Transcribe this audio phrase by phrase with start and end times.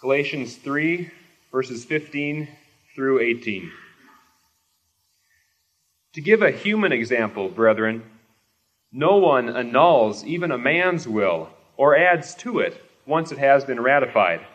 [0.00, 1.10] Galatians 3,
[1.50, 2.46] verses 15
[2.94, 3.68] through 18.
[6.12, 8.04] To give a human example, brethren,
[8.92, 13.80] no one annuls even a man's will or adds to it once it has been
[13.80, 14.46] ratified.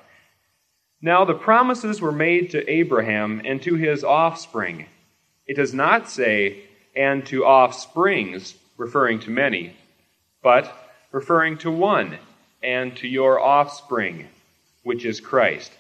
[1.01, 4.85] Now the promises were made to Abraham and to his offspring.
[5.45, 6.63] It does not say,
[6.95, 9.75] and to offsprings, referring to many,
[10.41, 10.73] but
[11.11, 12.17] referring to one,
[12.61, 14.29] and to your offspring
[14.83, 15.71] which is Christ.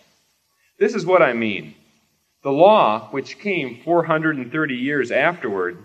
[0.79, 1.75] This is what I mean.
[2.41, 5.77] The law, which came 430 years afterward,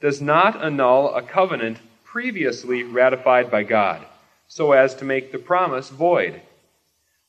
[0.00, 4.06] does not annul a covenant previously ratified by God,
[4.46, 6.40] so as to make the promise void.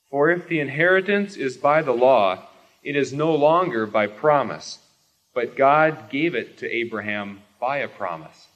[0.09, 2.47] For if the inheritance is by the law,
[2.83, 4.79] it is no longer by promise,
[5.33, 8.46] but God gave it to Abraham by a promise.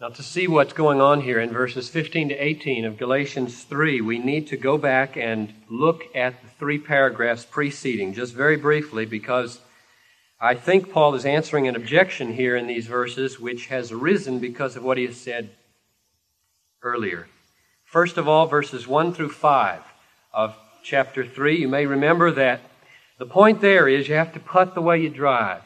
[0.00, 4.00] Now, to see what's going on here in verses 15 to 18 of Galatians 3,
[4.00, 9.06] we need to go back and look at the three paragraphs preceding, just very briefly,
[9.06, 9.60] because
[10.40, 14.74] I think Paul is answering an objection here in these verses which has arisen because
[14.74, 15.50] of what he has said
[16.82, 17.28] earlier.
[17.84, 19.80] First of all, verses 1 through 5
[20.32, 22.62] of chapter 3, you may remember that
[23.20, 25.62] the point there is you have to putt the way you drive.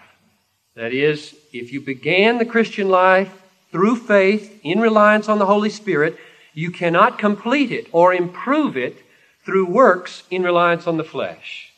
[0.76, 3.32] That is, if you began the Christian life
[3.70, 6.16] through faith in reliance on the Holy Spirit,
[6.54, 8.96] you cannot complete it or improve it
[9.44, 11.72] through works in reliance on the flesh.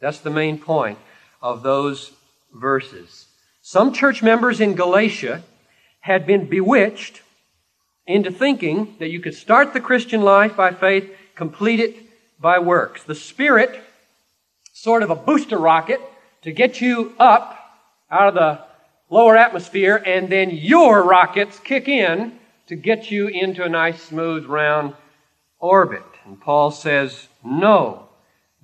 [0.00, 0.98] That's the main point
[1.42, 2.12] of those
[2.52, 3.26] verses.
[3.62, 5.42] Some church members in Galatia
[6.00, 7.22] had been bewitched
[8.06, 11.96] into thinking that you could start the Christian life by faith, complete it
[12.40, 13.02] by works.
[13.04, 13.80] The Spirit,
[14.72, 16.00] sort of a booster rocket
[16.42, 17.58] to get you up
[18.10, 18.73] out of the
[19.14, 24.44] lower atmosphere, and then your rockets kick in to get you into a nice, smooth,
[24.44, 24.92] round
[25.60, 26.02] orbit.
[26.24, 28.08] And Paul says, no,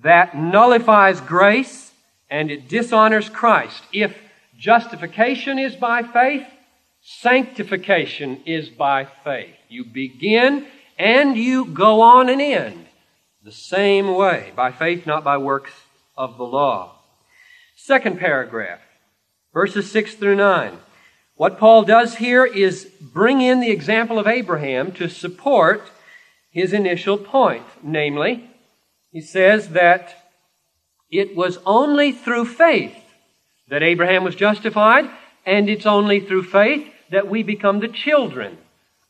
[0.03, 1.91] that nullifies grace
[2.29, 3.81] and it dishonors Christ.
[3.93, 4.13] If
[4.57, 6.45] justification is by faith,
[7.01, 9.55] sanctification is by faith.
[9.69, 10.67] You begin
[10.99, 12.87] and you go on and end
[13.41, 15.71] the same way, by faith, not by works
[16.17, 16.95] of the law.
[17.75, 18.81] Second paragraph
[19.53, 20.77] verses 6 through 9.
[21.35, 25.89] What Paul does here is bring in the example of Abraham to support
[26.51, 27.65] his initial point.
[27.81, 28.49] Namely,
[29.11, 30.33] he says that
[31.09, 32.95] it was only through faith
[33.69, 35.09] that Abraham was justified,
[35.45, 38.57] and it's only through faith that we become the children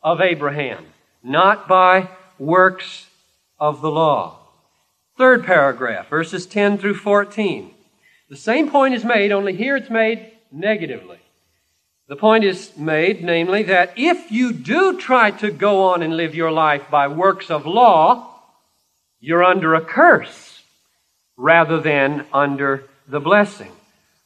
[0.02, 0.86] of Abraham,
[1.24, 2.10] not by
[2.40, 3.08] works
[3.60, 4.40] of the law.
[5.18, 7.72] Third paragraph, verses 10 through 14.
[8.30, 11.20] The same point is made, only here it's made negatively.
[12.08, 16.36] The point is made, namely, that if you do try to go on and live
[16.36, 18.28] your life by works of law,
[19.20, 20.64] you're under a curse
[21.38, 23.72] rather than under the blessing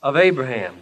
[0.02, 0.82] of Abraham.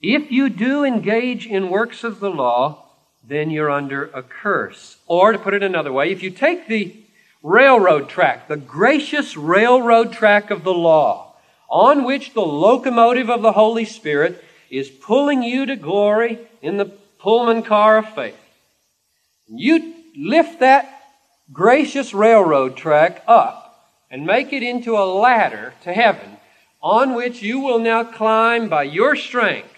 [0.00, 2.84] If you do engage in works of the law,
[3.26, 4.98] then you're under a curse.
[5.06, 6.94] Or, to put it another way, if you take the
[7.42, 11.34] railroad track, the gracious railroad track of the law,
[11.70, 16.86] on which the locomotive of the Holy Spirit is pulling you to glory in the
[17.18, 18.38] Pullman car of faith.
[19.48, 21.02] You lift that
[21.52, 26.36] gracious railroad track up and make it into a ladder to heaven
[26.82, 29.70] on which you will now climb by your strength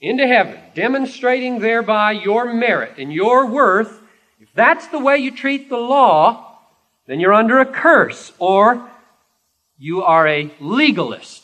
[0.00, 4.00] into heaven, demonstrating thereby your merit and your worth.
[4.40, 6.58] If that's the way you treat the law,
[7.06, 8.90] then you're under a curse or
[9.78, 11.41] you are a legalist.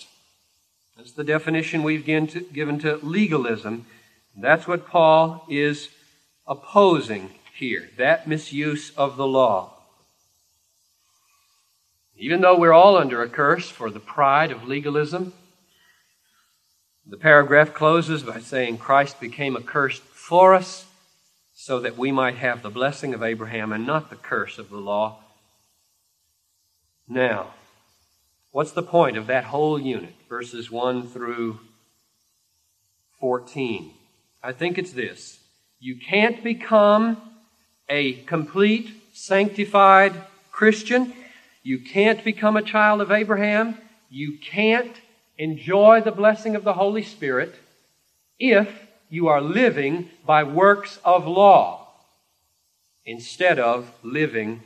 [0.99, 3.87] That's the definition we've given to legalism.
[4.37, 5.91] That's what Paul is
[6.45, 9.75] opposing here, that misuse of the law.
[12.17, 15.35] Even though we're all under a curse for the pride of legalism,
[17.07, 20.85] the paragraph closes by saying Christ became a curse for us
[21.55, 24.79] so that we might have the blessing of Abraham and not the curse of the
[24.79, 25.21] law.
[27.07, 27.55] Now,
[28.51, 31.59] What's the point of that whole unit, verses 1 through
[33.21, 33.93] 14?
[34.43, 35.39] I think it's this.
[35.81, 37.21] You can't become
[37.89, 40.13] a complete, sanctified
[40.51, 41.13] Christian.
[41.63, 43.79] You can't become a child of Abraham.
[44.11, 44.95] You can't
[45.37, 47.55] enjoy the blessing of the Holy Spirit
[48.39, 48.69] if
[49.09, 51.89] you are living by works of law
[53.05, 54.63] instead of living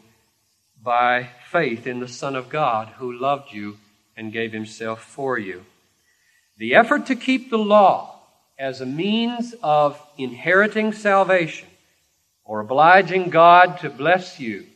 [0.83, 3.77] by faith in the Son of God who loved you
[4.17, 5.65] and gave himself for you.
[6.59, 8.21] The effort to keep the law
[8.59, 11.69] as a means of inheriting salvation
[12.45, 14.67] or obliging God to bless you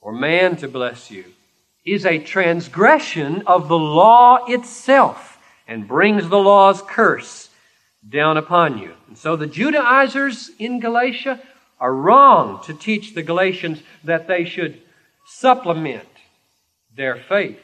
[0.00, 1.24] or man to bless you
[1.84, 5.38] is a transgression of the law itself
[5.68, 7.50] and brings the law's curse
[8.08, 8.94] down upon you.
[9.08, 11.40] And so the Judaizers in Galatia
[11.78, 14.80] are wrong to teach the Galatians that they should
[15.26, 16.08] supplement
[16.96, 17.60] their faith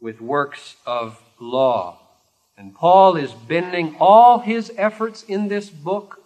[0.00, 1.98] with works of law.
[2.56, 6.22] And Paul is bending all his efforts in this book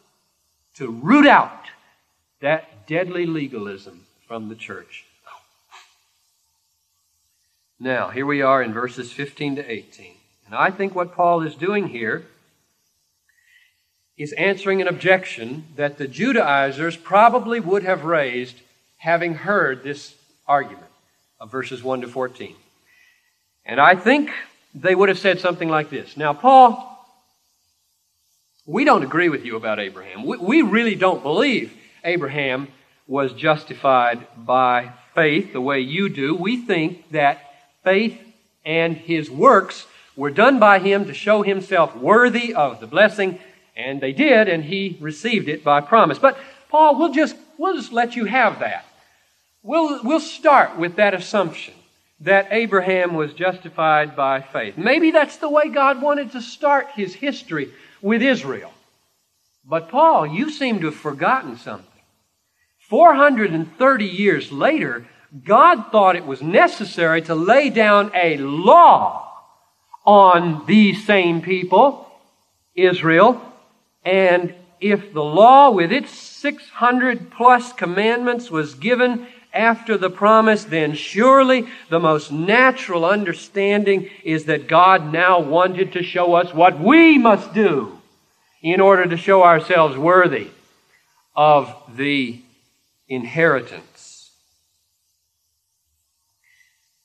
[0.74, 1.66] to root out
[2.40, 5.04] that deadly legalism from the church.
[7.78, 10.14] Now, here we are in verses 15 to 18.
[10.46, 12.24] And I think what Paul is doing here
[14.16, 18.56] is answering an objection that the Judaizers probably would have raised
[18.98, 20.14] having heard this
[20.46, 20.86] argument
[21.40, 22.54] of verses 1 to 14.
[23.64, 24.30] And I think
[24.74, 26.88] they would have said something like this Now, Paul,
[28.66, 30.24] we don't agree with you about Abraham.
[30.24, 31.72] We, we really don't believe
[32.04, 32.68] Abraham
[33.06, 36.34] was justified by faith the way you do.
[36.34, 37.38] We think that
[37.84, 38.20] faith
[38.64, 39.86] and his works
[40.16, 43.38] were done by him to show himself worthy of the blessing,
[43.76, 46.18] and they did, and he received it by promise.
[46.18, 46.38] But
[46.68, 48.84] Paul, we'll just we'll just let you have that.
[49.62, 51.74] We'll we'll start with that assumption
[52.22, 54.78] that Abraham was justified by faith.
[54.78, 57.70] Maybe that's the way God wanted to start his history
[58.00, 58.72] with Israel.
[59.64, 61.86] But Paul, you seem to have forgotten something.
[62.88, 65.06] 430 years later,
[65.44, 69.28] God thought it was necessary to lay down a law
[70.04, 72.06] on these same people,
[72.74, 73.40] Israel,
[74.04, 80.94] and if the law with its 600 plus commandments was given after the promise, then
[80.94, 87.18] surely the most natural understanding is that God now wanted to show us what we
[87.18, 87.98] must do
[88.62, 90.48] in order to show ourselves worthy
[91.34, 92.40] of the
[93.08, 94.30] inheritance.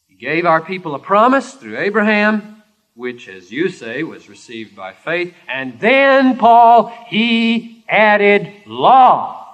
[0.08, 4.94] He gave our people a promise through Abraham, which, as you say, was received by
[4.94, 5.34] faith.
[5.48, 9.46] And then, Paul, he added law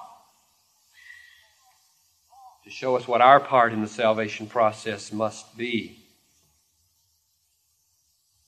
[2.64, 5.98] to show us what our part in the salvation process must be.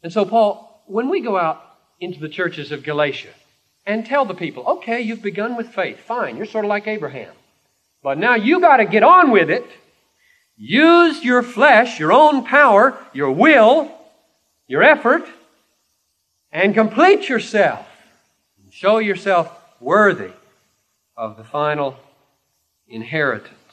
[0.04, 1.64] And so, Paul, when we go out
[2.02, 3.30] into the churches of Galatia
[3.86, 7.34] and tell the people, okay, you've begun with faith, fine, you're sort of like Abraham.
[8.04, 9.66] But now you got to get on with it.
[10.58, 13.90] Use your flesh, your own power, your will,
[14.68, 15.24] your effort,
[16.52, 17.88] and complete yourself.
[18.62, 19.50] and Show yourself
[19.80, 20.34] worthy
[21.16, 21.96] of the final
[22.90, 23.65] inheritance.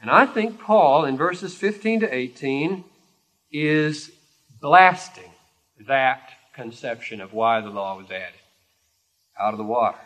[0.00, 2.84] And I think Paul, in verses 15 to 18,
[3.52, 4.10] is
[4.60, 5.30] blasting
[5.86, 8.40] that conception of why the law was added
[9.38, 9.98] out of the water.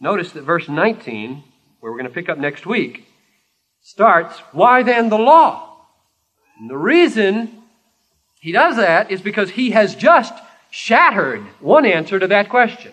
[0.00, 1.42] Notice that verse 19,
[1.80, 3.06] where we're going to pick up next week,
[3.80, 5.86] starts, Why then the law?
[6.58, 7.62] And the reason
[8.40, 10.34] he does that is because he has just
[10.70, 12.92] shattered one answer to that question.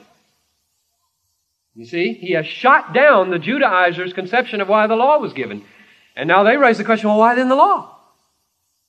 [1.76, 5.66] You see, he has shot down the Judaizers' conception of why the law was given.
[6.16, 7.98] And now they raise the question well, why then the law?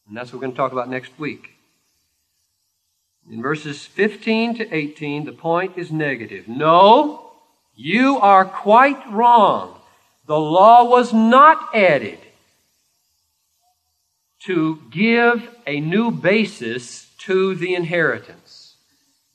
[0.07, 1.51] And that's what we're going to talk about next week.
[3.31, 6.47] In verses 15 to 18, the point is negative.
[6.47, 7.33] No,
[7.75, 9.81] you are quite wrong.
[10.27, 12.19] The law was not added
[14.45, 18.77] to give a new basis to the inheritance.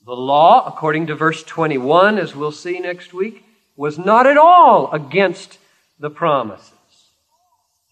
[0.06, 3.44] The law, according to verse 21, as we'll see next week,
[3.76, 5.58] was not at all against
[5.98, 6.72] the promises.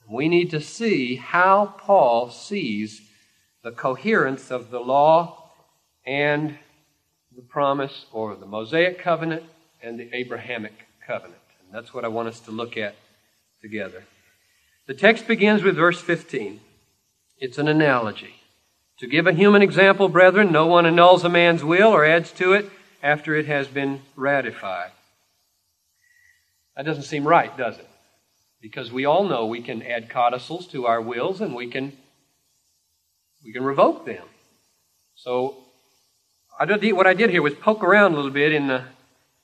[0.08, 3.02] We need to see how Paul sees
[3.62, 5.50] the coherence of the law
[6.06, 6.56] and
[7.36, 9.44] the promise or the Mosaic covenant
[9.82, 11.40] and the Abrahamic covenant.
[11.60, 12.96] And that's what I want us to look at
[13.60, 14.04] together.
[14.86, 16.60] The text begins with verse 15.
[17.38, 18.36] It's an analogy.
[19.00, 22.54] To give a human example, brethren, no one annuls a man's will or adds to
[22.54, 22.70] it
[23.02, 24.90] after it has been ratified.
[26.76, 27.88] That doesn't seem right, does it?
[28.60, 31.92] Because we all know we can add codicils to our wills and we can
[33.44, 34.24] we can revoke them.
[35.14, 35.56] So
[36.58, 38.82] I did, what I did here was poke around a little bit in the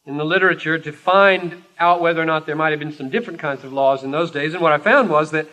[0.06, 3.38] in the literature to find out whether or not there might have been some different
[3.38, 4.52] kinds of laws in those days.
[4.52, 5.46] And what I found was that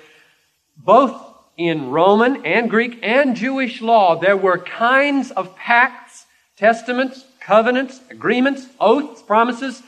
[0.75, 1.15] both
[1.57, 6.25] in Roman and Greek and Jewish law, there were kinds of pacts,
[6.57, 9.81] testaments, covenants, agreements, oaths, promises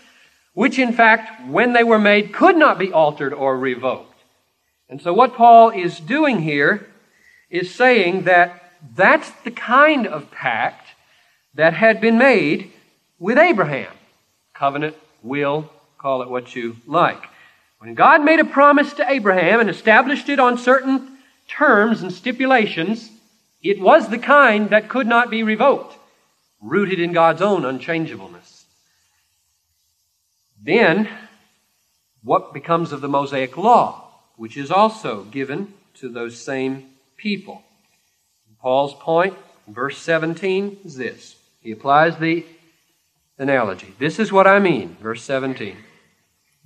[0.54, 4.22] which in fact, when they were made, could not be altered or revoked.
[4.90, 6.88] And so what Paul is doing here
[7.50, 10.88] is saying that that's the kind of pact
[11.56, 12.72] that had been made
[13.20, 13.92] with Abraham.
[14.54, 17.24] Covenant, will, call it what you like.
[17.80, 21.18] When God made a promise to Abraham and established it on certain
[21.48, 23.10] terms and stipulations,
[23.62, 25.98] it was the kind that could not be revoked,
[26.62, 28.53] rooted in God's own unchangeableness.
[30.63, 31.10] Then,
[32.24, 36.86] what becomes of the Mosaic Law, which is also given to those same
[37.17, 37.62] people?
[38.62, 39.36] Paul's point,
[39.67, 41.36] verse 17, is this.
[41.60, 42.46] He applies the
[43.38, 43.93] analogy.
[44.00, 45.75] This is what I mean, verse 17.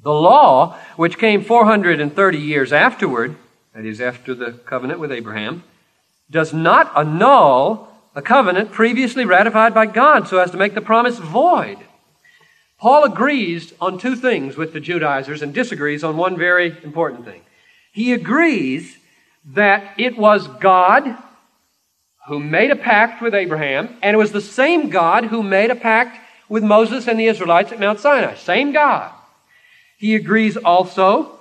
[0.04, 3.36] The law, which came 430 years afterward,
[3.74, 5.64] that is, after the covenant with Abraham,
[6.30, 11.18] does not annul a covenant previously ratified by God so as to make the promise
[11.18, 11.80] void.
[12.80, 17.42] Paul agrees on two things with the Judaizers and disagrees on one very important thing.
[17.92, 18.98] He agrees
[19.46, 21.18] that it was God
[22.28, 25.76] who made a pact with Abraham, and it was the same God who made a
[25.76, 26.20] pact
[26.50, 28.36] with Moses and the Israelites at Mount Sinai.
[28.36, 29.12] Same God.
[29.98, 31.40] He agrees also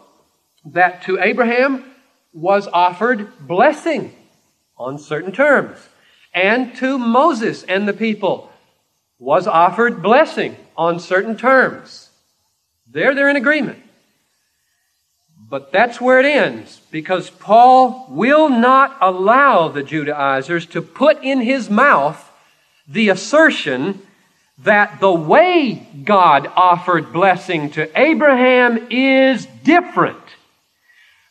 [0.64, 1.84] that to Abraham
[2.32, 4.14] was offered blessing
[4.78, 5.78] on certain terms,
[6.32, 8.50] and to Moses and the people
[9.18, 12.10] was offered blessing on certain terms.
[12.90, 13.82] There they're in agreement.
[15.48, 21.40] But that's where it ends, because Paul will not allow the Judaizers to put in
[21.40, 22.32] his mouth
[22.88, 24.02] the assertion
[24.58, 30.18] that the way God offered blessing to Abraham is different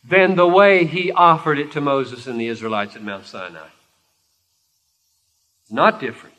[0.07, 3.67] than the way he offered it to Moses and the Israelites at Mount Sinai.
[5.69, 6.35] Not different.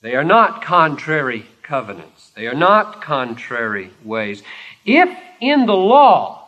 [0.00, 2.30] They are not contrary covenants.
[2.30, 4.42] They are not contrary ways.
[4.84, 5.08] If
[5.40, 6.42] in the law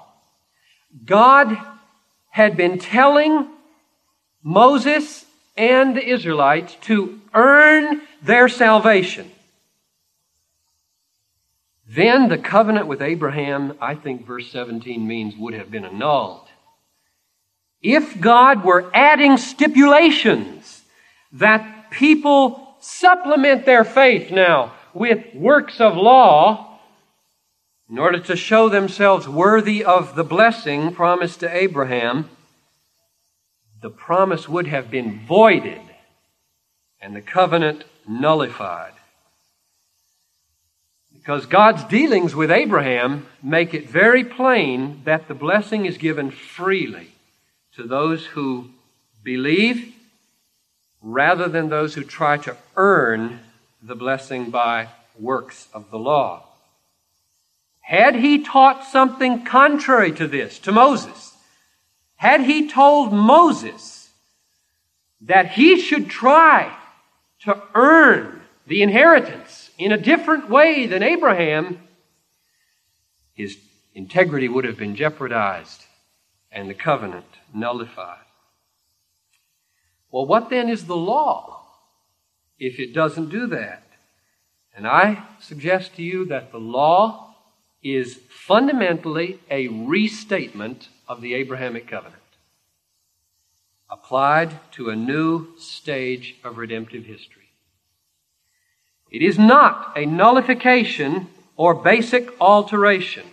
[1.05, 1.57] God
[2.31, 3.49] had been telling
[4.43, 5.25] Moses
[5.57, 9.31] and the Israelites to earn their salvation.
[11.87, 16.49] Then the covenant with Abraham, I think verse 17 means, would have been annulled.
[17.83, 20.83] If God were adding stipulations
[21.33, 26.79] that people supplement their faith now with works of law
[27.91, 32.31] in order to show themselves worthy of the blessing promised to Abraham,
[33.83, 35.81] the promise would have been voided
[37.01, 38.95] and the covenant nullified.
[41.13, 47.09] Because God's dealings with Abraham make it very plain that the blessing is given freely
[47.77, 48.71] to those who
[49.23, 49.95] believe
[51.03, 53.41] rather than those who try to earn
[53.87, 54.89] the blessing by
[55.19, 56.43] works of the law.
[57.83, 61.37] Had he taught something contrary to this to Moses,
[62.17, 64.09] had he told Moses
[65.21, 66.75] that he should try
[67.41, 71.79] to earn the inheritance in a different way than Abraham,
[73.35, 73.59] his
[73.95, 75.85] integrity would have been jeopardized
[76.51, 78.25] and the covenant nullified.
[80.11, 81.64] Well, what then is the law
[82.59, 83.83] if it doesn't do that?
[84.77, 87.35] And I suggest to you that the law
[87.83, 92.23] is fundamentally a restatement of the Abrahamic covenant
[93.91, 97.51] applied to a new stage of redemptive history.
[99.11, 103.27] It is not a nullification or basic alteration.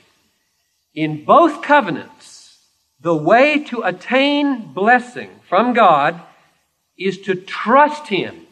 [0.93, 2.59] In both covenants,
[2.99, 6.21] the way to attain blessing from God
[6.97, 8.45] is to trust Him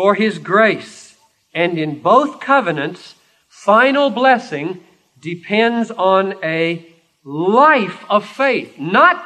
[0.00, 1.14] for His grace.
[1.52, 3.16] And in both covenants,
[3.50, 4.82] final blessing
[5.20, 6.86] depends on a
[7.22, 9.22] life of faith, not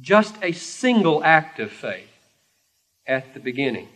[0.00, 2.08] just a single act of faith
[3.06, 3.88] at the beginning.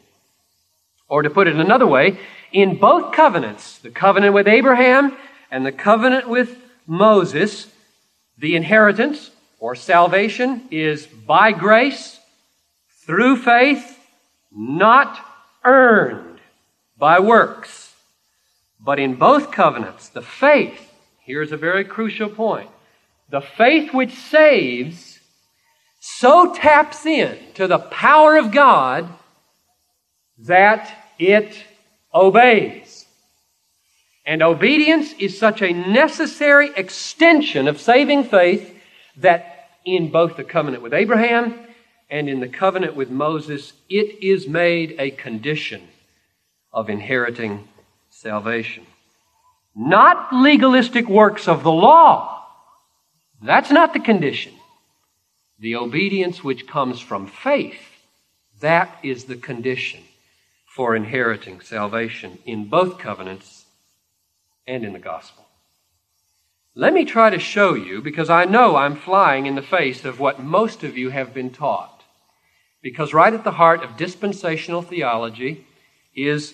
[1.08, 2.18] Or to put it another way,
[2.52, 5.16] in both covenants, the covenant with Abraham
[5.50, 6.54] and the covenant with
[6.86, 7.66] Moses,
[8.36, 12.20] the inheritance or salvation is by grace,
[13.06, 13.93] through faith,
[14.54, 15.18] not
[15.64, 16.40] earned
[16.96, 17.94] by works.
[18.80, 22.70] But in both covenants, the faith, here's a very crucial point,
[23.30, 25.18] the faith which saves
[26.00, 29.08] so taps in to the power of God
[30.38, 31.64] that it
[32.12, 33.06] obeys.
[34.26, 38.74] And obedience is such a necessary extension of saving faith
[39.18, 41.54] that in both the covenant with Abraham
[42.14, 45.82] and in the covenant with Moses, it is made a condition
[46.72, 47.66] of inheriting
[48.08, 48.86] salvation.
[49.74, 52.46] Not legalistic works of the law.
[53.42, 54.54] That's not the condition.
[55.58, 57.82] The obedience which comes from faith,
[58.60, 60.00] that is the condition
[60.66, 63.64] for inheriting salvation in both covenants
[64.68, 65.44] and in the gospel.
[66.76, 70.20] Let me try to show you, because I know I'm flying in the face of
[70.20, 71.90] what most of you have been taught.
[72.84, 75.66] Because right at the heart of dispensational theology
[76.14, 76.52] is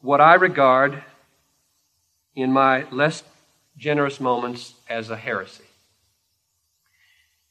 [0.00, 1.02] what I regard
[2.36, 3.24] in my less
[3.76, 5.64] generous moments as a heresy.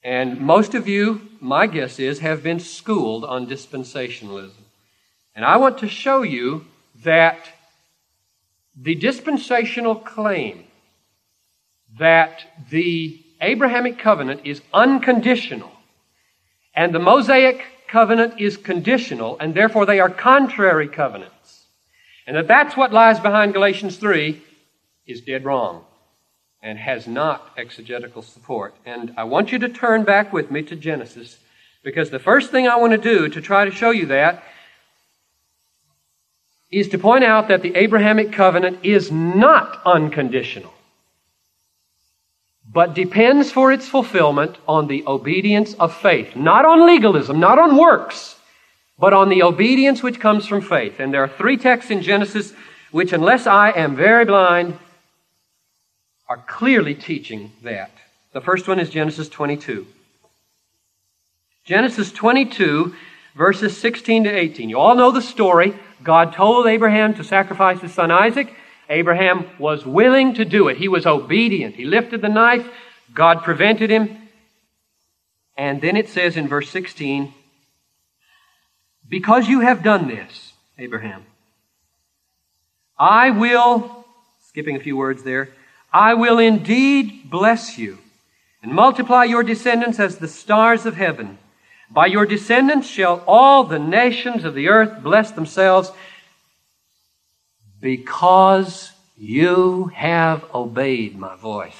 [0.05, 4.63] And most of you, my guess is, have been schooled on dispensationalism.
[5.35, 6.65] And I want to show you
[7.03, 7.49] that
[8.73, 10.63] the dispensational claim
[11.99, 12.39] that
[12.69, 15.73] the Abrahamic covenant is unconditional
[16.73, 21.33] and the Mosaic covenant is conditional and therefore they are contrary covenants
[22.25, 24.41] and that that's what lies behind Galatians 3
[25.05, 25.83] is dead wrong
[26.61, 28.73] and has not exegetical support.
[28.85, 31.37] And I want you to turn back with me to Genesis
[31.83, 34.43] because the first thing I want to do to try to show you that
[36.71, 40.72] is to point out that the Abrahamic covenant is not unconditional,
[42.71, 47.77] but depends for its fulfillment on the obedience of faith, not on legalism, not on
[47.77, 48.35] works,
[48.97, 50.99] but on the obedience which comes from faith.
[50.99, 52.53] And there are three texts in Genesis
[52.91, 54.77] which, unless I am very blind,
[56.29, 57.91] are clearly teaching that.
[58.33, 59.85] The first one is Genesis 22.
[61.65, 62.93] Genesis 22,
[63.35, 64.69] verses 16 to 18.
[64.69, 65.73] You all know the story.
[66.03, 68.53] God told Abraham to sacrifice his son Isaac.
[68.89, 70.77] Abraham was willing to do it.
[70.77, 71.75] He was obedient.
[71.75, 72.67] He lifted the knife.
[73.13, 74.17] God prevented him.
[75.57, 77.33] And then it says in verse 16,
[79.07, 81.25] Because you have done this, Abraham,
[82.97, 84.05] I will,
[84.47, 85.49] skipping a few words there,
[85.91, 87.99] I will indeed bless you
[88.63, 91.37] and multiply your descendants as the stars of heaven.
[91.91, 95.91] By your descendants shall all the nations of the earth bless themselves
[97.83, 101.75] because you have obeyed my voice.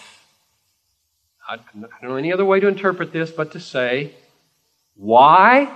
[1.47, 4.13] I don't know any other way to interpret this but to say,
[4.97, 5.73] why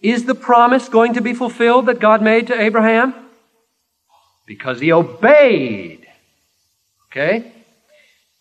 [0.00, 3.14] is the promise going to be fulfilled that God made to Abraham?
[4.46, 6.06] Because he obeyed.
[7.10, 7.50] Okay?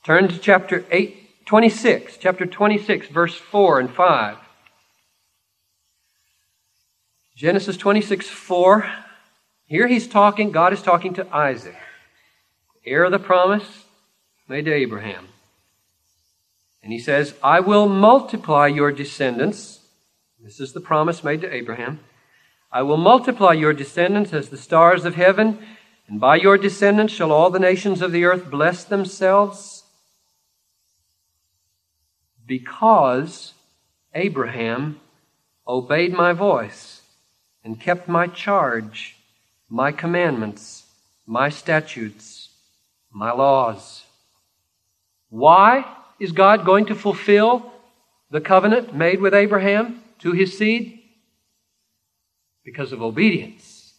[0.05, 4.37] Turn to chapter 8, 26, chapter 26, verse 4 and 5.
[7.35, 9.02] Genesis 26, 4.
[9.73, 11.75] Here he's talking, God is talking to Isaac,
[12.85, 13.85] heir of the promise
[14.47, 15.29] made to Abraham.
[16.83, 19.79] And he says, I will multiply your descendants.
[20.39, 22.01] This is the promise made to Abraham.
[22.71, 25.57] I will multiply your descendants as the stars of heaven,
[26.07, 29.85] and by your descendants shall all the nations of the earth bless themselves
[32.45, 33.55] because
[34.13, 34.99] Abraham
[35.67, 37.01] obeyed my voice
[37.63, 39.17] and kept my charge,
[39.73, 40.83] my commandments,
[41.25, 42.49] my statutes,
[43.11, 44.03] my laws.
[45.29, 45.83] Why
[46.19, 47.73] is God going to fulfill
[48.29, 50.99] the covenant made with Abraham to his seed?
[52.63, 53.95] Because of obedience.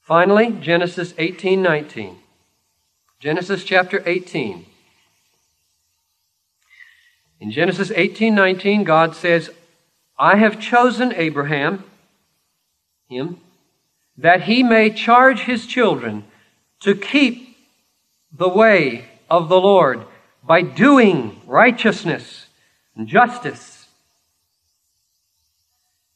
[0.00, 2.16] Finally, Genesis 18:19.
[3.20, 4.64] Genesis chapter 18.
[7.38, 9.50] In Genesis 18:19, God says,
[10.18, 11.84] "I have chosen Abraham,
[13.10, 13.42] him,
[14.18, 16.24] that he may charge his children
[16.80, 17.56] to keep
[18.32, 20.04] the way of the Lord
[20.42, 22.46] by doing righteousness
[22.94, 23.88] and justice,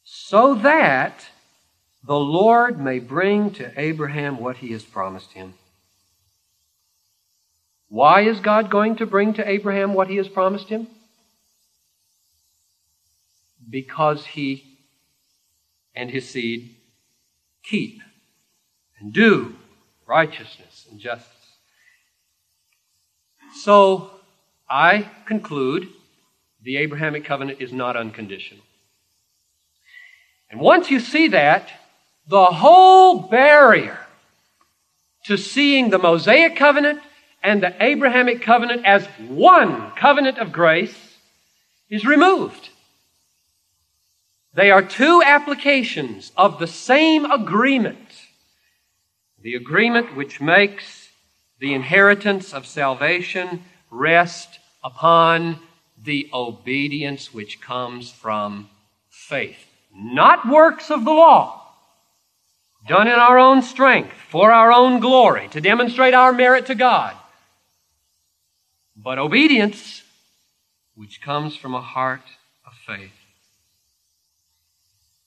[0.03, 1.27] so that
[2.03, 5.53] the Lord may bring to Abraham what he has promised him."
[7.89, 10.87] Why is God going to bring to Abraham what he has promised him?
[13.71, 14.77] because he
[15.95, 16.75] and his seed
[17.63, 18.01] keep
[18.99, 19.55] and do
[20.05, 21.27] righteousness and justice.
[23.63, 24.11] So
[24.69, 25.87] I conclude
[26.63, 28.63] the Abrahamic covenant is not unconditional.
[30.49, 31.71] And once you see that,
[32.27, 33.97] the whole barrier
[35.25, 37.01] to seeing the Mosaic covenant
[37.43, 40.95] and the Abrahamic covenant as one covenant of grace
[41.89, 42.69] is removed.
[44.53, 47.97] They are two applications of the same agreement.
[49.41, 51.09] The agreement which makes
[51.59, 55.59] the inheritance of salvation rest upon
[56.03, 58.69] the obedience which comes from
[59.09, 61.61] faith, not works of the law,
[62.87, 67.15] done in our own strength, for our own glory, to demonstrate our merit to God,
[68.95, 70.01] but obedience
[70.95, 72.25] which comes from a heart
[72.65, 73.20] of faith.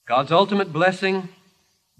[0.07, 1.29] God's ultimate blessing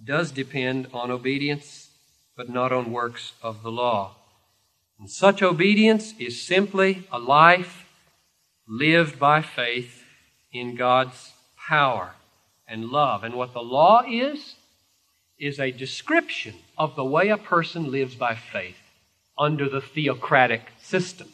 [0.03, 1.89] does depend on obedience,
[2.37, 4.15] but not on works of the law.
[4.99, 7.87] And such obedience is simply a life
[8.67, 10.03] lived by faith
[10.53, 11.33] in God's
[11.67, 12.11] power
[12.67, 13.23] and love.
[13.23, 14.53] And what the law is,
[15.39, 18.77] is a description of the way a person lives by faith
[19.35, 21.29] under the theocratic system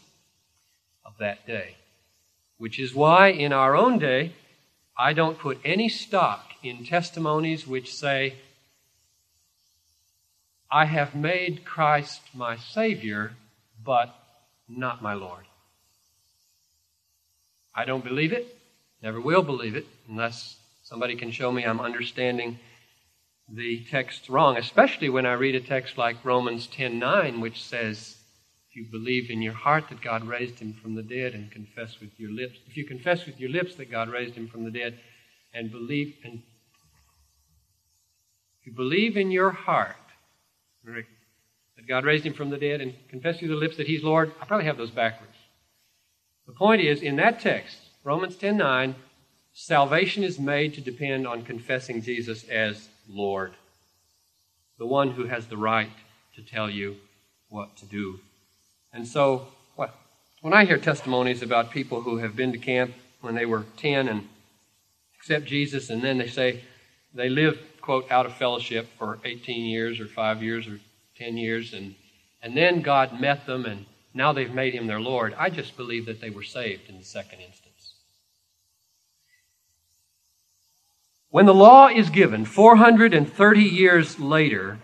[1.05, 1.75] of that day.
[2.57, 4.33] Which is why, in our own day,
[4.97, 8.35] I don't put any stock in testimonies which say,
[10.69, 13.33] I have made Christ my Savior,
[13.83, 14.15] but
[14.69, 15.45] not my Lord.
[17.75, 18.57] I don't believe it,
[19.01, 22.59] never will believe it, unless somebody can show me I'm understanding
[23.49, 28.17] the text wrong, especially when I read a text like Romans 10:9 which says
[28.69, 31.99] if you believe in your heart that God raised him from the dead and confess
[31.99, 34.71] with your lips if you confess with your lips that God raised him from the
[34.71, 34.97] dead
[35.53, 36.41] and believe and
[38.61, 39.95] if you believe in your heart
[40.85, 44.31] that God raised him from the dead and confess with your lips that he's Lord
[44.41, 45.35] I probably have those backwards
[46.47, 48.95] the point is in that text Romans 10:9
[49.53, 53.53] salvation is made to depend on confessing Jesus as Lord,
[54.77, 55.91] the one who has the right
[56.35, 56.97] to tell you
[57.49, 58.19] what to do.
[58.93, 59.95] And so, what,
[60.41, 64.07] when I hear testimonies about people who have been to camp when they were 10
[64.07, 64.27] and
[65.17, 66.61] accept Jesus, and then they say
[67.13, 70.79] they live, quote, out of fellowship for 18 years or 5 years or
[71.17, 71.95] 10 years, and,
[72.41, 76.05] and then God met them and now they've made him their Lord, I just believe
[76.05, 77.93] that they were saved in the second instance.
[81.29, 84.79] When the law is given 430 years later,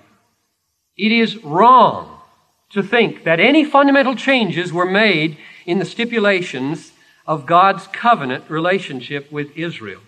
[0.96, 2.22] it is wrong
[2.70, 6.94] to think that any fundamental changes were made in the stipulations
[7.26, 10.02] of God's covenant relationship with Israel.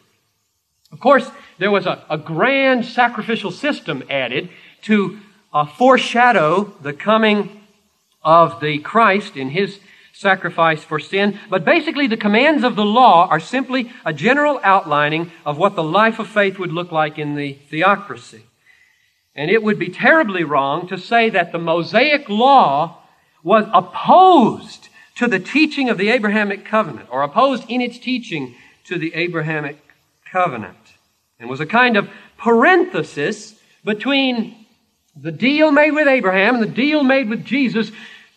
[0.91, 4.49] Of course, there was a, a grand sacrificial system added
[4.83, 5.19] to
[5.53, 7.61] uh, foreshadow the coming
[8.23, 9.79] of the Christ in his
[10.13, 11.39] sacrifice for sin.
[11.49, 15.83] But basically, the commands of the law are simply a general outlining of what the
[15.83, 18.43] life of faith would look like in the theocracy.
[19.35, 22.97] And it would be terribly wrong to say that the Mosaic law
[23.43, 28.97] was opposed to the teaching of the Abrahamic covenant, or opposed in its teaching to
[28.97, 29.77] the Abrahamic
[30.31, 30.77] covenant,
[31.39, 34.65] and was a kind of parenthesis between
[35.15, 37.91] the deal made with Abraham and the deal made with Jesus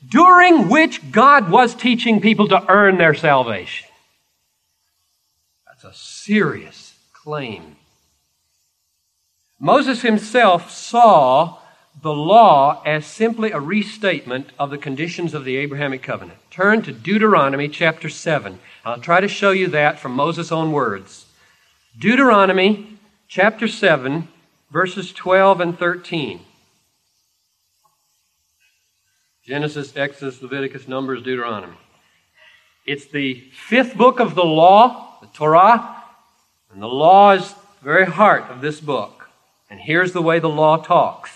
[0.09, 3.89] during which God was teaching people to earn their salvation.
[5.67, 7.77] That's a serious claim.
[9.61, 11.59] Moses himself saw
[12.01, 16.39] the law as simply a restatement of the conditions of the Abrahamic covenant.
[16.51, 18.59] Turn to Deuteronomy chapter 7.
[18.85, 21.27] I'll try to show you that from Moses' own words.
[21.99, 24.27] Deuteronomy chapter 7,
[24.71, 26.41] verses 12 and 13.
[29.45, 31.77] Genesis, Exodus, Leviticus, Numbers, Deuteronomy.
[32.87, 33.35] It's the
[33.69, 36.03] fifth book of the law, the Torah,
[36.73, 39.29] and the law is the very heart of this book.
[39.69, 41.31] And here's the way the law talks.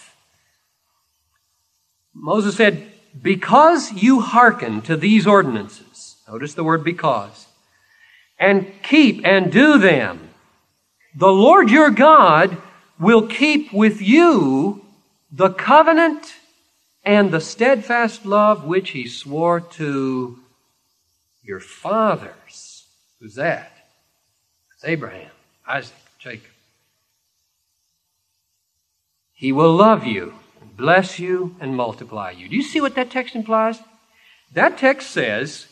[2.15, 2.91] Moses said,
[3.21, 7.47] Because you hearken to these ordinances, notice the word because,
[8.39, 10.26] and keep and do them,
[11.17, 12.59] the Lord your God
[13.01, 14.85] will keep with you
[15.33, 16.35] the covenant
[17.03, 20.39] and the steadfast love which he swore to
[21.43, 22.85] your fathers.
[23.19, 23.73] Who's that?
[24.75, 25.31] It's Abraham,
[25.67, 26.51] Isaac, Jacob.
[29.33, 30.35] He will love you,
[30.77, 32.49] bless you, and multiply you.
[32.49, 33.79] Do you see what that text implies?
[34.53, 35.67] That text says,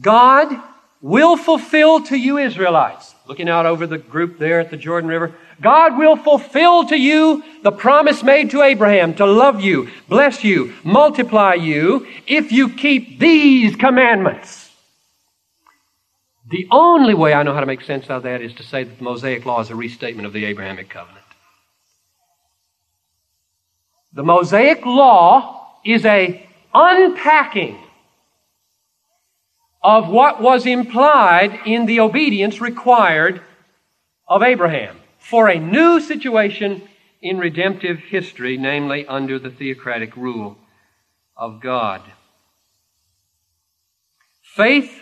[0.00, 0.60] God
[1.00, 3.13] will fulfill to you Israelites.
[3.26, 7.42] Looking out over the group there at the Jordan River, God will fulfill to you
[7.62, 13.18] the promise made to Abraham to love you, bless you, multiply you, if you keep
[13.18, 14.70] these commandments.
[16.50, 18.84] The only way I know how to make sense out of that is to say
[18.84, 21.24] that the Mosaic Law is a restatement of the Abrahamic covenant.
[24.12, 27.78] The Mosaic Law is a unpacking
[29.84, 33.42] of what was implied in the obedience required
[34.26, 36.82] of Abraham for a new situation
[37.20, 40.56] in redemptive history, namely under the theocratic rule
[41.36, 42.00] of God.
[44.42, 45.00] Faith,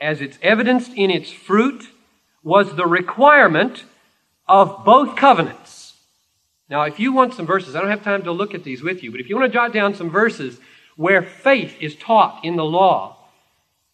[0.00, 1.88] as it's evidenced in its fruit,
[2.44, 3.84] was the requirement
[4.46, 5.94] of both covenants.
[6.68, 9.02] Now, if you want some verses, I don't have time to look at these with
[9.02, 10.60] you, but if you want to jot down some verses
[10.96, 13.21] where faith is taught in the law,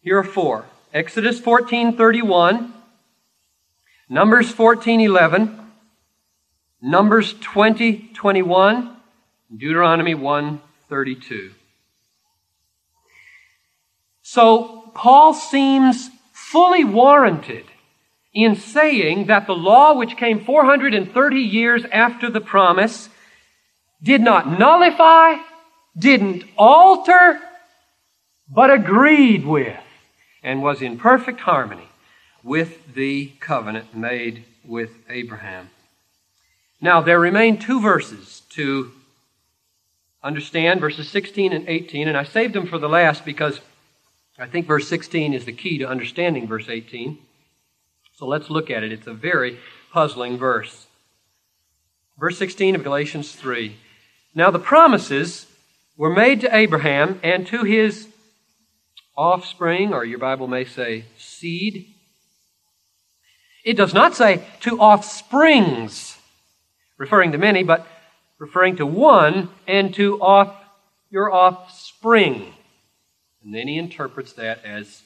[0.03, 0.65] here are four.
[0.95, 2.73] Exodus 14:31,
[4.09, 5.59] Numbers 14:11,
[6.81, 8.97] Numbers 20, 21,
[9.55, 11.53] Deuteronomy 1, 32.
[14.23, 17.65] So Paul seems fully warranted
[18.33, 23.09] in saying that the law which came 430 years after the promise
[24.03, 25.37] did not nullify,
[25.99, 27.41] didn't alter,
[28.49, 29.77] but agreed with
[30.42, 31.88] and was in perfect harmony
[32.42, 35.70] with the covenant made with Abraham.
[36.81, 38.92] Now, there remain two verses to
[40.22, 43.61] understand, verses 16 and 18, and I saved them for the last because
[44.38, 47.18] I think verse 16 is the key to understanding verse 18.
[48.14, 48.92] So let's look at it.
[48.92, 49.59] It's a very
[49.92, 50.87] puzzling verse.
[52.18, 53.77] Verse 16 of Galatians 3.
[54.35, 55.46] Now the promises
[55.96, 58.08] were made to Abraham and to his
[59.19, 61.93] offspring, or your Bible may say seed.
[63.65, 66.17] It does not say to offsprings,
[66.97, 67.87] referring to many, but
[68.39, 70.55] referring to one, and to off
[71.11, 72.55] your offspring.
[73.43, 75.03] And then he interprets that as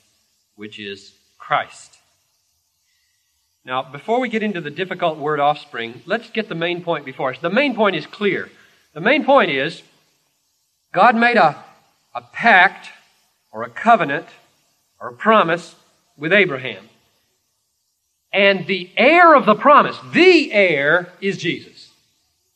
[0.57, 1.97] which is Christ.
[3.65, 7.33] Now, before we get into the difficult word offspring, let's get the main point before
[7.33, 7.39] us.
[7.39, 8.51] The main point is clear.
[8.93, 9.83] The main point is
[10.93, 11.65] God made a,
[12.15, 12.91] a pact
[13.53, 14.27] or a covenant
[15.01, 15.75] or a promise
[16.17, 16.89] with Abraham.
[18.33, 21.91] And the heir of the promise, the heir, is Jesus.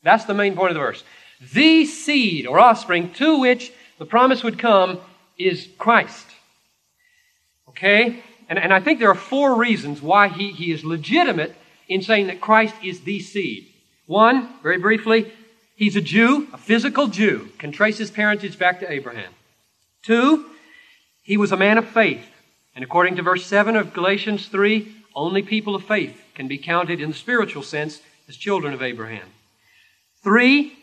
[0.03, 1.05] That's the main point of the verse.
[1.53, 5.01] The seed or offspring to which the promise would come
[5.39, 6.27] is Christ.
[7.69, 8.23] Okay?
[8.49, 11.55] And, and I think there are four reasons why he, he is legitimate
[11.89, 13.67] in saying that Christ is the seed.
[14.07, 15.33] One, very briefly,
[15.75, 19.33] he's a Jew, a physical Jew, can trace his parentage back to Abraham.
[20.03, 20.47] Two,
[21.27, 22.25] he was a man of faith.
[22.75, 27.01] And according to verse 7 of Galatians 3, only people of faith can be counted
[27.01, 29.27] in the spiritual sense as children of Abraham.
[30.23, 30.79] Three,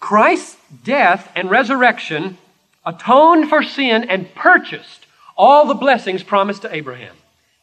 [0.00, 2.36] Christ's death and resurrection
[2.84, 5.06] atoned for sin and purchased
[5.36, 7.14] all the blessings promised to Abraham.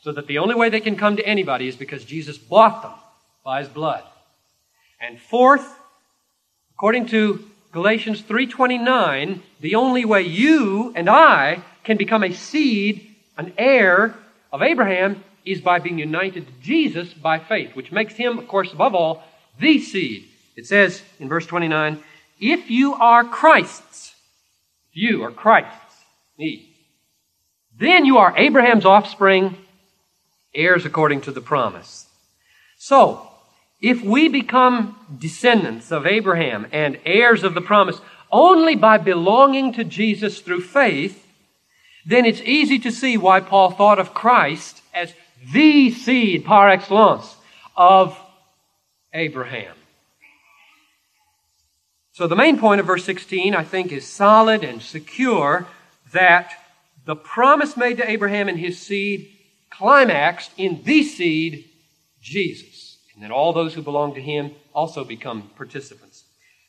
[0.01, 2.93] So that the only way they can come to anybody is because Jesus bought them
[3.43, 4.03] by his blood.
[5.01, 5.77] And fourth,
[6.73, 13.53] according to Galatians 3:29, the only way you and I can become a seed, an
[13.57, 14.13] heir
[14.51, 18.73] of Abraham is by being united to Jesus by faith, which makes him, of course,
[18.73, 19.23] above all,
[19.57, 20.27] the seed.
[20.57, 22.03] It says in verse 29,
[22.41, 24.13] if you are Christ's,
[24.91, 25.95] you are Christ's,
[26.37, 26.75] me,
[27.79, 29.55] then you are Abraham's offspring,
[30.53, 32.05] heirs according to the promise.
[32.77, 33.29] So,
[33.79, 39.85] if we become descendants of Abraham and heirs of the promise only by belonging to
[39.85, 41.23] Jesus through faith,
[42.07, 45.13] then it's easy to see why Paul thought of Christ as
[45.51, 47.35] the seed par excellence
[47.75, 48.17] of
[49.13, 49.75] Abraham.
[52.13, 55.67] So the main point of verse 16, I think, is solid and secure
[56.13, 56.53] that
[57.05, 59.29] the promise made to Abraham and his seed
[59.69, 61.65] climaxed in the seed,
[62.21, 62.97] Jesus.
[63.13, 66.23] And then all those who belong to him also become participants.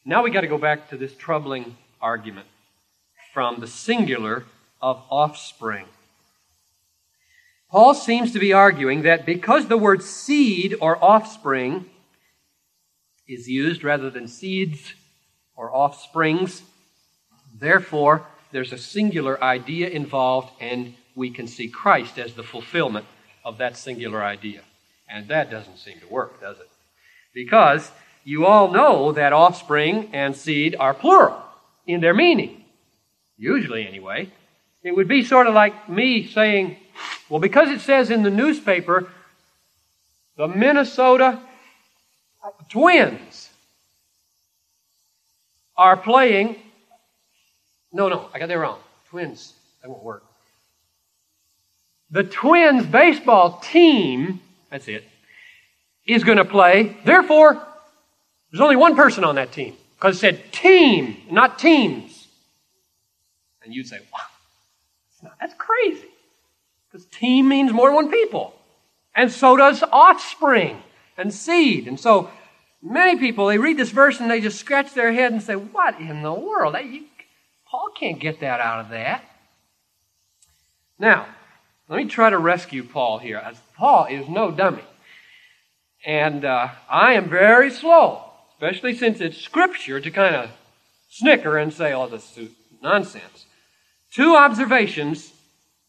[0.04, 2.48] Now we got to go back to this troubling argument
[3.32, 4.44] from the singular
[4.80, 5.86] of offspring.
[7.70, 11.84] Paul seems to be arguing that because the word seed or offspring
[13.26, 14.94] is used rather than seeds
[15.54, 16.62] or offsprings,
[17.58, 23.04] therefore there's a singular idea involved, and we can see Christ as the fulfillment
[23.44, 24.62] of that singular idea.
[25.08, 26.68] And that doesn't seem to work, does it?
[27.34, 27.90] Because
[28.24, 31.42] you all know that offspring and seed are plural
[31.86, 32.64] in their meaning.
[33.36, 34.30] Usually, anyway.
[34.82, 36.76] It would be sort of like me saying,
[37.28, 39.08] well, because it says in the newspaper,
[40.36, 41.40] the Minnesota
[42.68, 43.50] Twins
[45.76, 46.56] are playing
[47.92, 48.78] no, no, I got that wrong.
[49.08, 49.54] Twins.
[49.82, 50.24] That won't work.
[52.10, 55.04] The Twins baseball team, that's it,
[56.06, 56.96] is going to play.
[57.04, 57.54] Therefore,
[58.50, 62.26] there's only one person on that team because it said team, not teams.
[63.62, 64.20] And you'd say, wow,
[65.40, 66.08] that's crazy.
[66.90, 68.54] Because team means more than one people.
[69.14, 70.82] And so does offspring
[71.16, 71.88] and seed.
[71.88, 72.30] And so
[72.82, 76.00] many people, they read this verse and they just scratch their head and say, what
[76.00, 76.76] in the world?
[76.82, 77.04] You
[77.70, 79.24] Paul can't get that out of that.
[80.98, 81.26] Now,
[81.88, 83.36] let me try to rescue Paul here.
[83.36, 84.84] As Paul is no dummy.
[86.06, 90.50] And uh, I am very slow, especially since it's scripture, to kind of
[91.10, 92.50] snicker and say, oh, this is
[92.82, 93.46] nonsense.
[94.12, 95.32] Two observations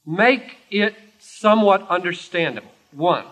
[0.05, 2.71] make it somewhat understandable.
[2.91, 3.25] One,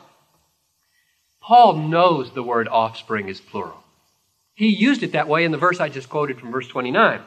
[1.41, 3.83] Paul knows the word offspring is plural.
[4.53, 7.21] He used it that way in the verse I just quoted from verse 29.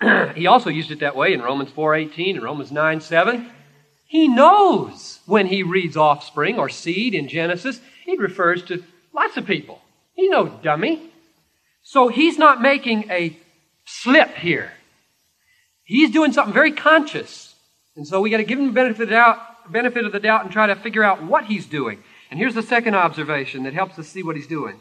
[0.34, 3.50] he also used it that way in Romans 4:18 and Romans 9:7.
[4.06, 9.46] He knows when he reads offspring or seed in Genesis, it refers to lots of
[9.46, 9.80] people.
[10.14, 11.10] He's no dummy.
[11.82, 13.36] So he's not making a
[13.84, 14.72] slip here.
[15.84, 17.54] He's doing something very conscious.
[17.96, 20.20] And so we got to give him the benefit of the doubt, benefit of the
[20.20, 22.02] doubt and try to figure out what he's doing.
[22.30, 24.80] And here's the second observation that helps us see what he's doing.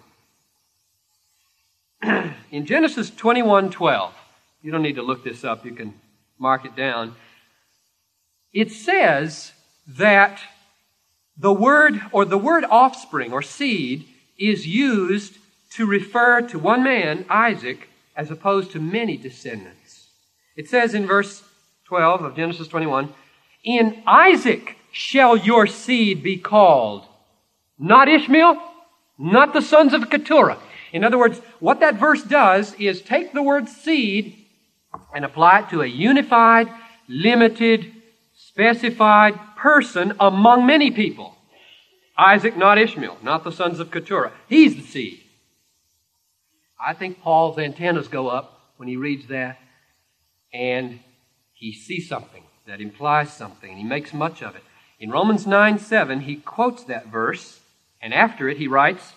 [2.51, 4.11] in Genesis 21:12,
[4.61, 5.93] you don't need to look this up, you can
[6.39, 7.15] mark it down.
[8.53, 9.51] It says
[9.87, 10.39] that
[11.37, 14.05] the word or the word offspring or seed
[14.37, 15.37] is used
[15.71, 19.82] to refer to one man, Isaac, as opposed to many descendants.
[20.55, 21.43] It says in verse
[21.85, 23.13] 12 of Genesis 21,
[23.63, 27.05] In Isaac shall your seed be called,
[27.79, 28.61] not Ishmael,
[29.17, 30.59] not the sons of Keturah.
[30.91, 34.45] In other words, what that verse does is take the word seed
[35.15, 36.69] and apply it to a unified,
[37.07, 37.91] limited,
[38.35, 41.35] specified person among many people.
[42.15, 44.31] Isaac, not Ishmael, not the sons of Keturah.
[44.47, 45.21] He's the seed.
[46.79, 49.57] I think Paul's antennas go up when he reads that
[50.53, 50.99] and
[51.53, 54.63] he sees something that implies something and he makes much of it.
[54.99, 57.59] In Romans 9 7, he quotes that verse
[58.01, 59.13] and after it he writes,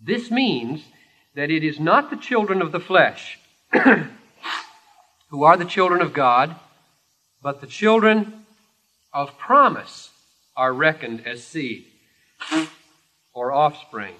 [0.00, 0.84] This means
[1.34, 3.38] that it is not the children of the flesh
[5.28, 6.54] who are the children of God,
[7.42, 8.44] but the children
[9.12, 10.10] of promise
[10.56, 11.86] are reckoned as seed
[13.32, 14.14] or offspring.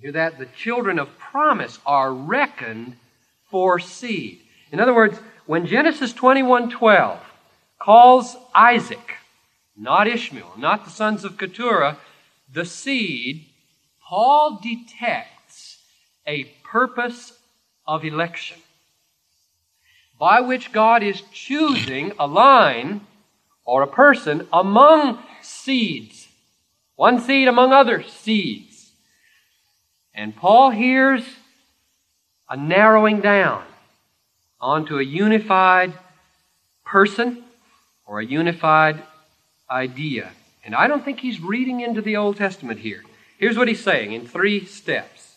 [0.00, 0.38] Hear that?
[0.38, 2.96] The children of promise are reckoned
[3.50, 4.40] for seed.
[4.74, 7.20] In other words, when Genesis 21:12
[7.78, 9.18] calls Isaac,
[9.76, 11.96] not Ishmael, not the sons of Keturah,
[12.52, 13.46] the seed,
[14.02, 15.78] Paul detects
[16.26, 17.38] a purpose
[17.86, 18.58] of election
[20.18, 23.06] by which God is choosing a line
[23.64, 26.26] or a person among seeds,
[26.96, 28.90] one seed among other seeds.
[30.12, 31.22] And Paul hears
[32.50, 33.64] a narrowing down
[34.60, 35.92] onto a unified
[36.84, 37.44] person
[38.06, 39.02] or a unified
[39.70, 40.30] idea.
[40.64, 43.02] And I don't think he's reading into the Old Testament here.
[43.38, 45.36] Here's what he's saying in three steps.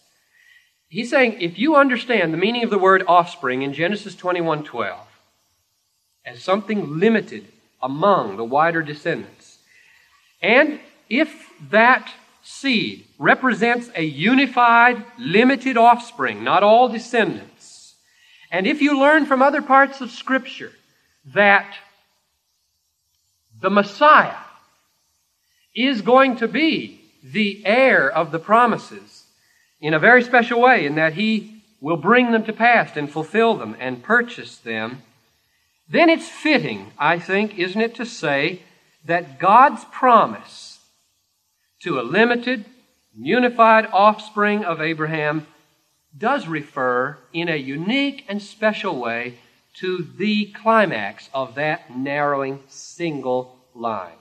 [0.90, 4.98] He's saying if you understand the meaning of the word offspring in Genesis 21:12
[6.26, 7.48] as something limited
[7.82, 9.60] among the wider descendants,
[10.42, 12.10] and if that
[12.44, 17.57] seed represents a unified, limited offspring, not all descendants.
[18.52, 20.72] And if you learn from other parts of Scripture
[21.34, 21.76] that
[23.60, 24.38] the Messiah
[25.76, 29.26] is going to be the heir of the promises
[29.80, 33.56] in a very special way, in that he will bring them to pass and fulfill
[33.56, 35.02] them and purchase them,
[35.90, 38.62] then it's fitting, I think, isn't it, to say
[39.06, 40.80] that God's promise
[41.82, 42.66] to a limited,
[43.16, 45.46] unified offspring of Abraham
[46.16, 49.40] does refer in a unique and special way
[49.76, 54.16] to the climax of that narrowing single line.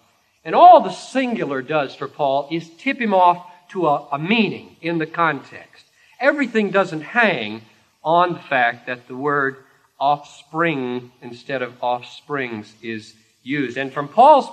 [0.44, 4.76] And all the singular does for Paul is tip him off to a, a meaning
[4.80, 5.84] in the context.
[6.20, 7.62] Everything doesn't hang
[8.04, 9.56] on the fact that the word
[9.98, 13.76] offspring instead of offsprings is used.
[13.76, 14.48] And from Paul's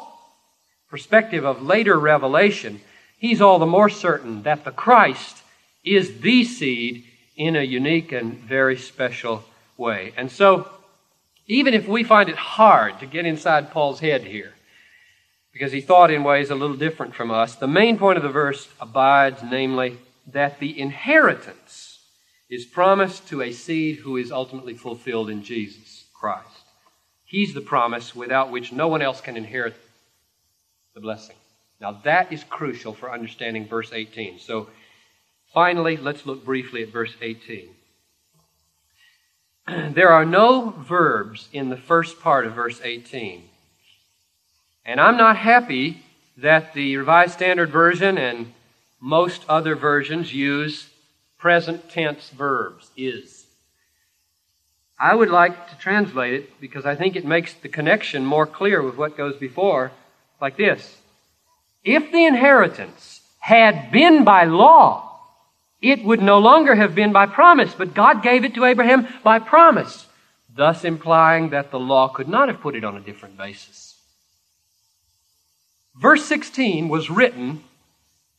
[0.89, 2.79] perspective of later revelation,
[3.17, 5.43] he's all the more certain that the Christ
[5.83, 7.03] is the seed
[7.35, 9.43] in a unique and very special
[9.77, 10.13] way.
[10.17, 10.69] And so,
[11.47, 14.53] even if we find it hard to get inside Paul's head here,
[15.51, 18.29] because he thought in ways a little different from us, the main point of the
[18.29, 21.99] verse abides, namely, that the inheritance
[22.49, 26.47] is promised to a seed who is ultimately fulfilled in Jesus Christ.
[27.25, 29.75] He's the promise without which no one else can inherit
[30.93, 31.35] the blessing.
[31.81, 34.39] Now, that is crucial for understanding verse 18.
[34.39, 34.69] So,
[35.53, 37.69] finally, let's look briefly at verse 18.
[39.93, 43.43] There are no verbs in the first part of verse 18.
[44.85, 46.03] And I'm not happy
[46.37, 48.51] that the Revised Standard Version and
[48.99, 50.89] most other versions use
[51.37, 53.45] present tense verbs, is.
[54.99, 58.81] I would like to translate it because I think it makes the connection more clear
[58.81, 59.91] with what goes before,
[60.39, 60.97] like this
[61.83, 65.12] if the inheritance had been by law,
[65.83, 69.37] it would no longer have been by promise, but God gave it to Abraham by
[69.37, 70.07] promise,
[70.55, 73.99] thus implying that the law could not have put it on a different basis.
[75.95, 77.65] Verse 16 was written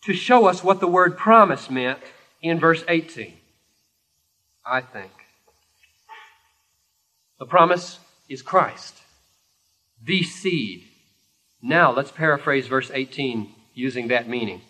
[0.05, 1.99] to show us what the word promise meant
[2.41, 3.35] in verse 18,
[4.65, 5.13] I think.
[7.39, 8.97] The promise is Christ,
[10.03, 10.85] the seed.
[11.61, 14.63] Now, let's paraphrase verse 18 using that meaning.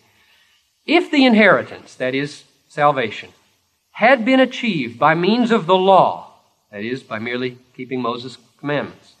[0.85, 2.43] If the inheritance, that is,
[2.75, 3.31] salvation,
[3.91, 6.33] had been achieved by means of the law,
[6.71, 9.13] that is, by merely keeping Moses' commandments,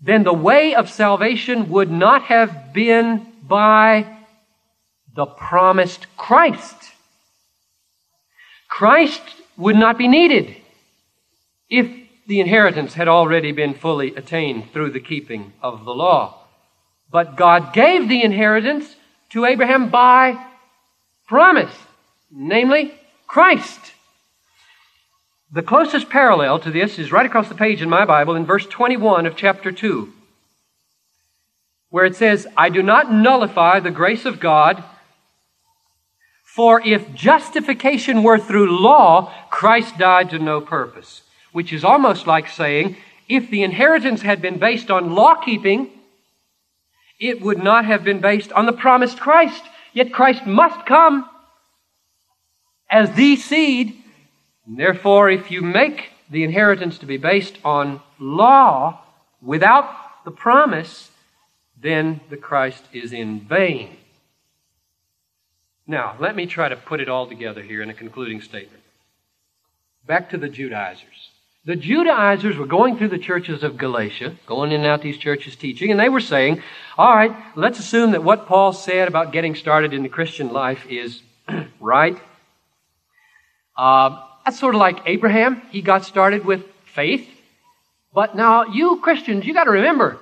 [0.00, 4.18] then the way of salvation would not have been by
[5.14, 6.76] the promised Christ.
[8.68, 9.22] Christ
[9.56, 10.56] would not be needed
[11.70, 11.86] if
[12.26, 16.38] the inheritance had already been fully attained through the keeping of the law.
[17.10, 18.96] But God gave the inheritance
[19.30, 20.42] to Abraham by
[21.28, 21.74] promise,
[22.32, 22.94] namely
[23.26, 23.92] Christ.
[25.52, 28.66] The closest parallel to this is right across the page in my Bible in verse
[28.66, 30.10] 21 of chapter 2,
[31.90, 34.82] where it says, I do not nullify the grace of God,
[36.42, 41.22] for if justification were through law, Christ died to no purpose.
[41.52, 42.96] Which is almost like saying,
[43.28, 45.90] if the inheritance had been based on law keeping,
[47.20, 49.62] it would not have been based on the promised Christ.
[49.92, 51.28] Yet Christ must come
[52.92, 54.02] as the seed
[54.66, 59.00] Therefore, if you make the inheritance to be based on law
[59.40, 61.10] without the promise,
[61.80, 63.96] then the Christ is in vain.
[65.86, 68.82] Now, let me try to put it all together here in a concluding statement.
[70.06, 71.30] Back to the Judaizers.
[71.64, 75.54] The Judaizers were going through the churches of Galatia, going in and out these churches
[75.54, 76.62] teaching, and they were saying,
[76.96, 80.86] all right, let's assume that what Paul said about getting started in the Christian life
[80.88, 81.20] is
[81.80, 82.18] right.
[83.76, 85.62] Uh, that's sort of like Abraham.
[85.70, 87.28] He got started with faith.
[88.14, 90.18] But now, you Christians, you got to remember,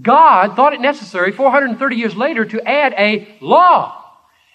[0.00, 3.94] God thought it necessary 430 years later to add a law.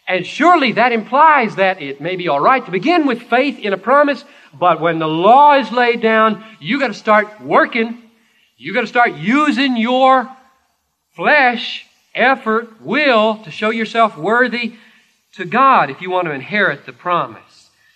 [0.08, 3.72] And surely that implies that it may be all right to begin with faith in
[3.72, 8.02] a promise, but when the law is laid down, you got to start working.
[8.58, 10.30] You got to start using your
[11.16, 14.74] flesh, effort, will to show yourself worthy
[15.34, 17.53] to God if you want to inherit the promise.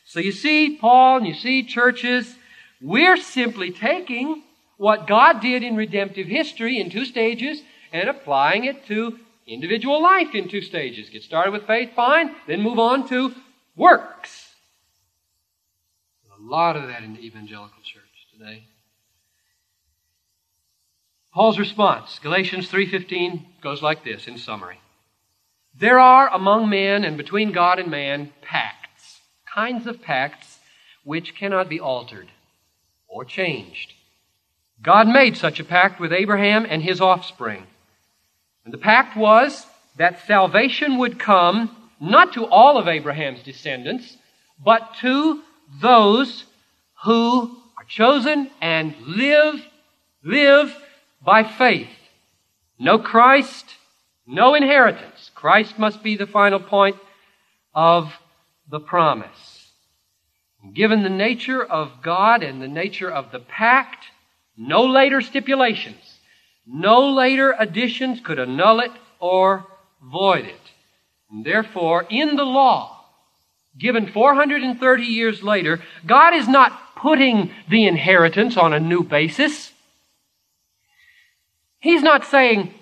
[0.07, 2.33] So you see, Paul and you see churches,
[2.81, 4.41] we're simply taking
[4.77, 10.33] what God did in redemptive history in two stages and applying it to individual life
[10.33, 11.09] in two stages.
[11.09, 13.33] Get started with faith, fine, then move on to
[13.75, 14.55] works.
[16.39, 18.63] A lot of that in the evangelical church today.
[21.33, 24.79] Paul's response, Galatians 3:15 goes like this in summary.
[25.75, 28.86] There are among men and between God and man pacts
[29.57, 30.59] kinds of pacts
[31.03, 32.27] which cannot be altered
[33.07, 33.91] or changed.
[34.83, 37.65] God made such a pact with Abraham and his offspring.
[38.63, 39.65] And the pact was
[39.97, 44.17] that salvation would come not to all of Abraham's descendants,
[44.63, 45.41] but to
[45.81, 46.43] those
[47.03, 49.65] who are chosen and live,
[50.23, 50.71] live
[51.25, 51.89] by faith.
[52.77, 53.65] No Christ,
[54.27, 55.31] no inheritance.
[55.33, 56.97] Christ must be the final point
[57.73, 58.13] of
[58.69, 59.46] the promise.
[60.73, 64.05] Given the nature of God and the nature of the pact,
[64.57, 66.19] no later stipulations,
[66.65, 69.65] no later additions could annul it or
[70.01, 70.61] void it.
[71.31, 73.05] And therefore, in the law,
[73.77, 79.71] given 430 years later, God is not putting the inheritance on a new basis.
[81.79, 82.73] He's not saying,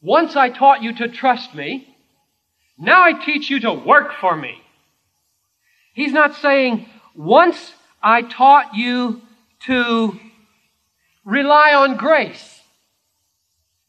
[0.00, 1.88] once I taught you to trust me,
[2.78, 4.60] now I teach you to work for me.
[5.94, 9.22] He's not saying, once I taught you
[9.66, 10.18] to
[11.24, 12.60] rely on grace,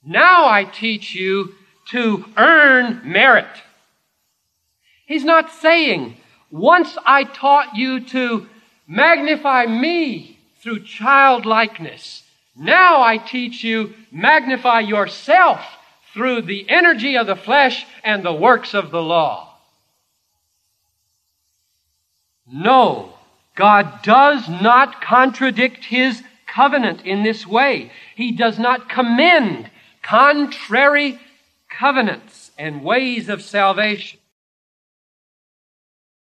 [0.05, 1.55] now I teach you
[1.91, 3.47] to earn merit.
[5.05, 6.17] He's not saying,
[6.51, 8.47] once I taught you to
[8.87, 12.23] magnify me through childlikeness,
[12.55, 15.59] now I teach you magnify yourself
[16.13, 19.49] through the energy of the flesh and the works of the law.
[22.45, 23.12] No,
[23.55, 27.91] God does not contradict His covenant in this way.
[28.15, 29.69] He does not commend
[30.01, 31.19] contrary
[31.69, 34.19] covenants and ways of salvation.